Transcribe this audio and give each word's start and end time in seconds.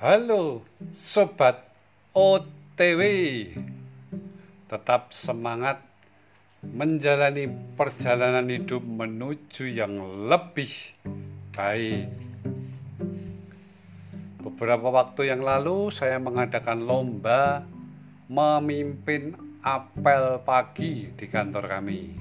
Halo 0.00 0.64
Sobat 0.96 1.60
OTW 2.16 3.02
Tetap 4.64 5.12
semangat 5.12 5.84
menjalani 6.64 7.44
perjalanan 7.76 8.48
hidup 8.48 8.80
menuju 8.80 9.68
yang 9.68 10.00
lebih 10.24 10.72
baik. 11.52 12.08
Beberapa 14.40 14.88
waktu 14.88 15.36
yang 15.36 15.44
lalu 15.44 15.92
saya 15.92 16.16
mengadakan 16.16 16.80
lomba 16.88 17.68
memimpin 18.24 19.36
apel 19.60 20.40
pagi 20.48 21.12
di 21.12 21.28
kantor 21.28 21.76
kami. 21.76 22.16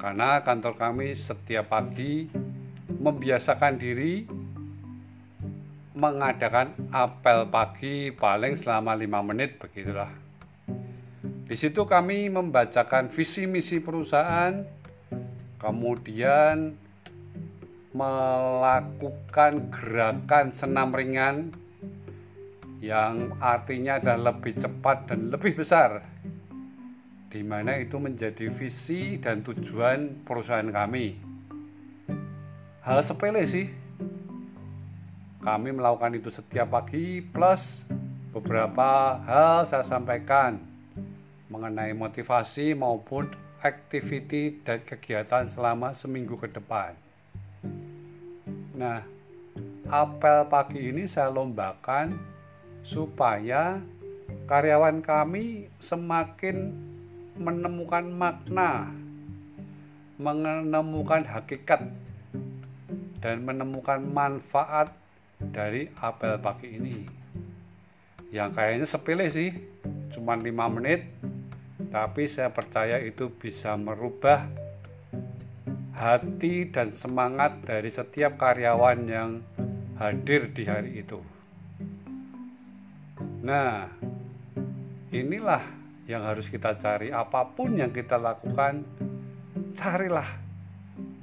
Karena 0.00 0.40
kantor 0.40 0.72
kami 0.72 1.12
setiap 1.20 1.68
pagi 1.68 2.24
membiasakan 2.88 3.76
diri 3.76 4.45
mengadakan 5.96 6.76
apel 6.92 7.48
pagi 7.48 8.12
paling 8.12 8.60
selama 8.60 8.92
lima 8.92 9.24
menit 9.24 9.56
begitulah. 9.56 10.12
Di 11.48 11.56
situ 11.56 11.88
kami 11.88 12.28
membacakan 12.28 13.08
visi 13.08 13.48
misi 13.48 13.80
perusahaan, 13.80 14.60
kemudian 15.56 16.76
melakukan 17.96 19.72
gerakan 19.72 20.52
senam 20.52 20.92
ringan 20.92 21.48
yang 22.84 23.32
artinya 23.40 23.96
adalah 23.96 24.36
lebih 24.36 24.52
cepat 24.60 25.08
dan 25.08 25.32
lebih 25.32 25.56
besar 25.56 26.04
di 27.36 27.44
mana 27.44 27.76
itu 27.76 28.00
menjadi 28.00 28.48
visi 28.48 29.20
dan 29.20 29.44
tujuan 29.44 30.24
perusahaan 30.24 30.72
kami. 30.72 31.20
Hal 32.80 33.04
sepele 33.04 33.44
sih, 33.44 33.68
kami 35.46 35.70
melakukan 35.70 36.18
itu 36.18 36.26
setiap 36.26 36.74
pagi 36.74 37.22
plus 37.22 37.86
beberapa 38.34 39.14
hal 39.22 39.62
saya 39.62 39.86
sampaikan 39.86 40.58
mengenai 41.46 41.94
motivasi 41.94 42.74
maupun 42.74 43.30
activity 43.62 44.58
dan 44.66 44.82
kegiatan 44.82 45.46
selama 45.46 45.94
seminggu 45.94 46.34
ke 46.34 46.50
depan. 46.50 46.98
Nah, 48.74 49.06
apel 49.86 50.50
pagi 50.50 50.90
ini 50.90 51.06
saya 51.06 51.30
lombakan 51.30 52.18
supaya 52.82 53.78
karyawan 54.50 54.98
kami 54.98 55.70
semakin 55.78 56.74
menemukan 57.38 58.02
makna, 58.02 58.90
menemukan 60.18 61.22
hakikat, 61.22 61.86
dan 63.22 63.46
menemukan 63.46 64.02
manfaat 64.02 65.05
dari 65.40 65.88
apel 66.00 66.40
pagi 66.40 66.68
ini. 66.76 66.96
Yang 68.32 68.50
kayaknya 68.56 68.86
sepele 68.86 69.26
sih 69.30 69.50
cuma 70.12 70.36
5 70.36 70.76
menit. 70.76 71.06
Tapi 71.92 72.28
saya 72.28 72.52
percaya 72.52 73.00
itu 73.00 73.32
bisa 73.32 73.78
merubah 73.78 74.48
hati 75.96 76.68
dan 76.68 76.92
semangat 76.92 77.64
dari 77.64 77.88
setiap 77.88 78.36
karyawan 78.36 79.00
yang 79.08 79.30
hadir 79.96 80.52
di 80.52 80.64
hari 80.68 81.00
itu. 81.00 81.20
Nah 83.40 83.88
inilah 85.14 85.64
yang 86.04 86.26
harus 86.26 86.52
kita 86.52 86.76
cari. 86.76 87.08
Apa 87.08 87.48
pun 87.48 87.80
yang 87.80 87.94
kita 87.94 88.20
lakukan 88.20 88.84
carilah 89.72 90.28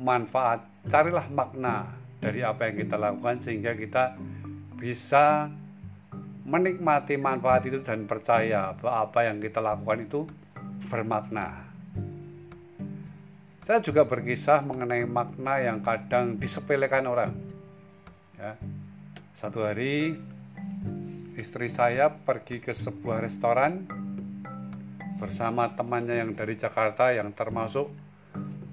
manfaat 0.03 0.61
carilah 0.91 1.25
makna 1.31 2.02
dari 2.23 2.39
apa 2.39 2.71
yang 2.71 2.87
kita 2.87 2.95
lakukan 2.95 3.43
sehingga 3.43 3.75
kita 3.75 4.15
bisa 4.79 5.51
menikmati 6.47 7.19
manfaat 7.19 7.67
itu 7.67 7.83
dan 7.83 8.07
percaya 8.07 8.71
bahwa 8.79 9.03
apa 9.03 9.19
yang 9.27 9.43
kita 9.43 9.59
lakukan 9.59 10.07
itu 10.07 10.21
bermakna. 10.87 11.67
Saya 13.63 13.79
juga 13.79 14.03
berkisah 14.07 14.63
mengenai 14.63 15.03
makna 15.07 15.59
yang 15.59 15.83
kadang 15.83 16.35
disepelekan 16.39 17.07
orang. 17.07 17.31
Ya. 18.39 18.59
Satu 19.39 19.63
hari 19.63 20.19
istri 21.39 21.71
saya 21.71 22.11
pergi 22.11 22.59
ke 22.59 22.75
sebuah 22.75 23.23
restoran 23.23 23.87
bersama 25.19 25.71
temannya 25.71 26.19
yang 26.19 26.31
dari 26.35 26.59
Jakarta 26.59 27.15
yang 27.15 27.31
termasuk 27.31 27.87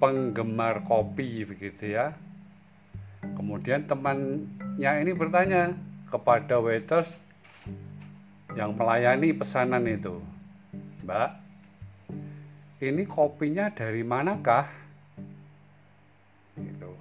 penggemar 0.03 0.83
kopi 0.83 1.47
begitu 1.47 1.95
ya 1.95 2.11
Kemudian 3.51 3.83
temannya 3.83 4.93
ini 5.03 5.11
bertanya 5.11 5.75
kepada 6.07 6.63
waiters 6.63 7.19
yang 8.55 8.79
melayani 8.79 9.35
pesanan 9.35 9.91
itu, 9.91 10.23
Mbak, 11.03 11.31
ini 12.79 13.03
kopinya 13.11 13.67
dari 13.67 14.07
manakah? 14.07 14.71
Gitu. 16.63 16.95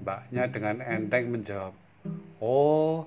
Mbaknya 0.00 0.48
dengan 0.48 0.80
enteng 0.80 1.28
menjawab, 1.28 1.76
oh 2.40 3.04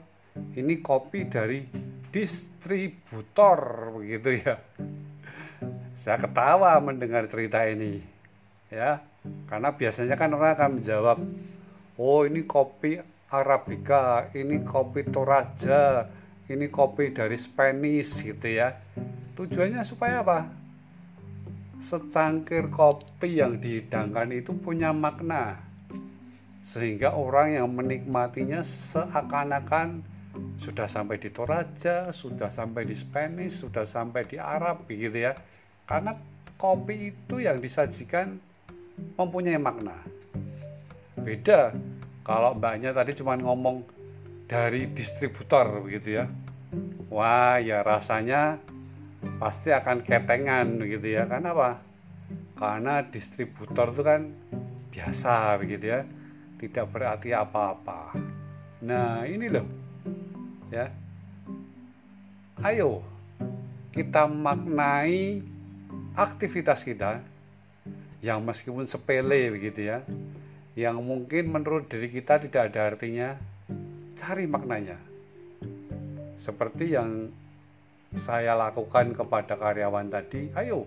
ini 0.54 0.78
kopi 0.78 1.26
dari 1.26 1.66
distributor 2.14 3.90
begitu 3.98 4.46
ya. 4.46 4.62
Saya 5.98 6.22
ketawa 6.22 6.78
mendengar 6.86 7.26
cerita 7.34 7.66
ini, 7.66 7.98
ya, 8.70 9.02
karena 9.50 9.74
biasanya 9.74 10.14
kan 10.14 10.38
orang 10.38 10.54
akan 10.54 10.70
menjawab, 10.78 11.18
oh 11.96 12.28
ini 12.28 12.44
kopi 12.44 13.00
Arabica, 13.32 14.32
ini 14.38 14.62
kopi 14.62 15.02
Toraja, 15.10 16.08
ini 16.48 16.70
kopi 16.70 17.10
dari 17.10 17.36
Spanish 17.36 18.22
gitu 18.22 18.48
ya. 18.48 18.72
Tujuannya 19.36 19.82
supaya 19.82 20.22
apa? 20.22 20.48
Secangkir 21.82 22.72
kopi 22.72 23.42
yang 23.42 23.60
dihidangkan 23.60 24.32
itu 24.32 24.56
punya 24.56 24.96
makna. 24.96 25.60
Sehingga 26.66 27.14
orang 27.14 27.60
yang 27.60 27.70
menikmatinya 27.74 28.64
seakan-akan 28.64 30.02
sudah 30.58 30.88
sampai 30.88 31.20
di 31.20 31.30
Toraja, 31.30 32.10
sudah 32.10 32.50
sampai 32.50 32.88
di 32.88 32.96
Spanish, 32.96 33.62
sudah 33.62 33.84
sampai 33.84 34.24
di 34.26 34.40
Arab 34.40 34.88
gitu 34.88 35.14
ya. 35.14 35.36
Karena 35.86 36.16
kopi 36.56 37.14
itu 37.14 37.44
yang 37.44 37.60
disajikan 37.60 38.40
mempunyai 39.20 39.60
makna. 39.60 40.15
Beda 41.26 41.74
kalau 42.22 42.54
mbaknya 42.54 42.94
tadi 42.94 43.18
cuma 43.18 43.34
ngomong 43.34 43.82
dari 44.46 44.86
distributor 44.94 45.82
begitu 45.82 46.22
ya. 46.22 46.30
Wah, 47.10 47.58
ya 47.58 47.82
rasanya 47.82 48.62
pasti 49.42 49.74
akan 49.74 50.06
ketengan 50.06 50.78
begitu 50.78 51.18
ya. 51.18 51.26
Karena 51.26 51.58
apa? 51.58 51.82
Karena 52.54 53.02
distributor 53.02 53.90
itu 53.90 54.06
kan 54.06 54.22
biasa 54.94 55.58
begitu 55.58 55.86
ya. 55.98 56.02
Tidak 56.62 56.86
berarti 56.94 57.34
apa-apa. 57.34 58.14
Nah, 58.86 59.26
ini 59.26 59.50
loh. 59.50 59.66
Ya. 60.70 60.94
Ayo 62.62 63.02
kita 63.96 64.30
maknai 64.30 65.40
aktivitas 66.14 66.86
kita 66.86 67.24
yang 68.20 68.44
meskipun 68.44 68.84
sepele 68.84 69.52
begitu 69.56 69.88
ya 69.88 70.04
yang 70.76 71.00
mungkin 71.00 71.56
menurut 71.56 71.88
diri 71.88 72.12
kita 72.12 72.36
tidak 72.44 72.76
ada 72.76 72.92
artinya, 72.92 73.40
cari 74.20 74.44
maknanya. 74.44 75.00
Seperti 76.36 76.92
yang 76.92 77.32
saya 78.12 78.60
lakukan 78.60 79.16
kepada 79.16 79.56
karyawan 79.56 80.12
tadi, 80.12 80.52
ayo 80.60 80.84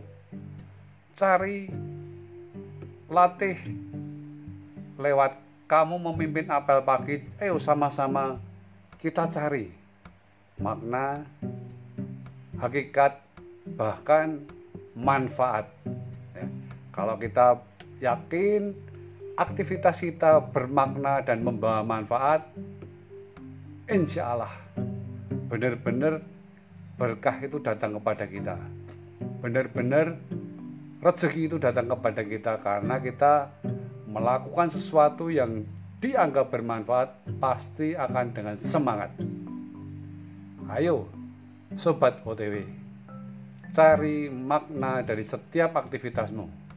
cari 1.16 1.72
latih 3.09 3.56
lewat 5.00 5.40
kamu 5.64 5.96
memimpin 6.12 6.52
apel 6.52 6.85
pagi, 6.85 7.25
ayo 7.40 7.56
sama-sama 7.56 8.37
kita 9.00 9.25
cari 9.32 9.73
makna, 10.61 11.25
hakikat, 12.61 13.17
bahkan 13.79 14.43
manfaat. 14.93 15.70
Ya, 16.37 16.44
kalau 16.93 17.17
kita 17.17 17.62
yakin 18.02 18.75
aktivitas 19.38 20.02
kita 20.02 20.43
bermakna 20.50 21.23
dan 21.23 21.46
membawa 21.46 21.87
manfaat, 21.87 22.43
insya 23.87 24.35
Allah 24.35 24.50
benar-benar 25.46 26.19
berkah 26.99 27.38
itu 27.38 27.62
datang 27.62 27.94
kepada 28.02 28.26
kita. 28.26 28.58
Benar-benar 29.38 30.19
rezeki 30.99 31.46
itu 31.46 31.56
datang 31.62 31.87
kepada 31.87 32.26
kita 32.26 32.58
karena 32.58 32.99
kita 32.99 33.55
melakukan 34.11 34.67
sesuatu 34.75 35.31
yang 35.31 35.62
dianggap 36.02 36.50
bermanfaat 36.50 37.38
pasti 37.38 37.94
akan 37.94 38.35
dengan 38.35 38.58
semangat. 38.58 39.14
Ayo, 40.75 41.06
sobat 41.79 42.26
OTW, 42.26 42.67
cari 43.70 44.26
makna 44.29 45.06
dari 45.06 45.23
setiap 45.23 45.79
aktivitasmu 45.79 46.68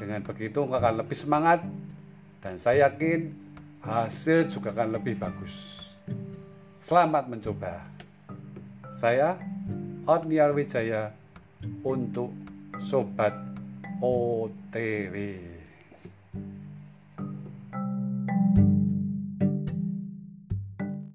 dengan 0.00 0.24
begitu 0.24 0.64
engkau 0.64 0.80
akan 0.80 1.04
lebih 1.04 1.12
semangat 1.12 1.60
dan 2.40 2.56
saya 2.56 2.88
yakin 2.88 3.36
hasil 3.84 4.48
juga 4.48 4.72
akan 4.72 4.96
lebih 4.96 5.20
bagus. 5.20 5.52
Selamat 6.80 7.28
mencoba. 7.28 7.84
Saya 8.96 9.36
Otniar 10.08 10.56
Wijaya 10.56 11.12
untuk 11.84 12.32
Sobat 12.80 13.36
OTW. 14.00 15.16